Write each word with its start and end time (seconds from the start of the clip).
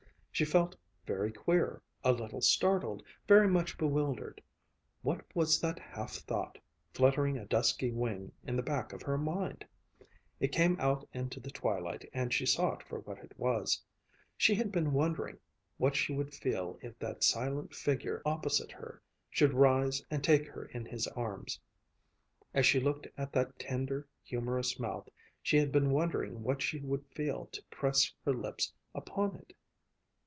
She 0.33 0.45
felt 0.45 0.75
very 1.05 1.31
queer, 1.31 1.83
a 2.03 2.13
little 2.13 2.41
startled, 2.41 3.03
very 3.27 3.47
much 3.47 3.77
bewildered. 3.77 4.41
What 5.03 5.23
was 5.35 5.59
that 5.61 5.77
half 5.77 6.13
thought 6.13 6.57
fluttering 6.95 7.37
a 7.37 7.45
dusky 7.45 7.91
wing 7.91 8.31
in 8.43 8.55
the 8.55 8.63
back 8.63 8.91
of 8.91 9.03
her 9.03 9.19
mind? 9.19 9.65
It 10.39 10.47
came 10.51 10.77
out 10.79 11.07
into 11.13 11.39
the 11.39 11.51
twilight 11.51 12.09
and 12.11 12.33
she 12.33 12.47
saw 12.47 12.73
it 12.73 12.81
for 12.81 13.01
what 13.01 13.19
it 13.19 13.33
was. 13.37 13.83
She 14.35 14.55
had 14.55 14.71
been 14.71 14.93
wondering 14.93 15.37
what 15.77 15.95
she 15.95 16.11
would 16.11 16.33
feel 16.33 16.79
if 16.81 16.97
that 16.97 17.23
silent 17.23 17.75
figure 17.75 18.23
opposite 18.25 18.71
her 18.71 18.99
should 19.29 19.53
rise 19.53 20.03
and 20.09 20.23
take 20.23 20.47
her 20.47 20.65
in 20.65 20.85
his 20.87 21.05
arms. 21.09 21.59
As 22.51 22.65
she 22.65 22.79
looked 22.79 23.05
at 23.15 23.31
that 23.33 23.59
tender, 23.59 24.07
humorous 24.23 24.79
mouth, 24.79 25.07
she 25.43 25.57
had 25.57 25.71
been 25.71 25.91
wondering 25.91 26.41
what 26.41 26.63
she 26.63 26.79
would 26.79 27.05
feel 27.13 27.45
to 27.51 27.61
press 27.69 28.11
her 28.25 28.33
lips 28.33 28.73
upon 28.95 29.35
it? 29.35 29.53